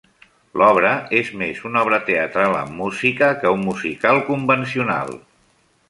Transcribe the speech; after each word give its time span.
L'obra 0.59 0.93
és 1.17 1.29
més 1.41 1.59
una 1.69 1.83
obra 1.87 1.99
teatral 2.07 2.57
amb 2.63 2.79
música 2.81 3.31
que 3.43 3.53
un 3.59 3.63
musical 3.69 4.23
convencional. 4.31 5.19